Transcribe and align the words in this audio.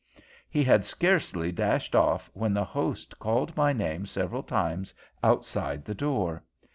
"He 0.49 0.63
had 0.63 0.83
scarcely 0.83 1.51
dashed 1.51 1.93
off 1.95 2.31
when 2.33 2.55
the 2.55 2.63
host 2.63 3.19
called 3.19 3.55
my 3.55 3.71
name 3.71 4.07
several 4.07 4.41
times 4.41 4.95
outside 5.23 5.85
the 5.85 5.93
door. 5.93 6.43